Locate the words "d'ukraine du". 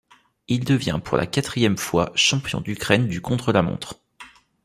2.59-3.21